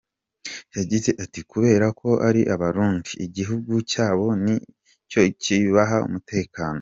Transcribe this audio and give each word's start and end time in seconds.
Yagize 0.77 1.09
ati 1.23 1.39
"Kubera 1.51 1.87
ko 1.99 2.09
ari 2.27 2.41
Abarundi, 2.53 3.11
igihugu 3.25 3.71
cyabo 3.91 4.27
ni 4.43 4.55
cyo 5.11 5.21
kibaha 5.41 5.97
umutekano. 6.09 6.69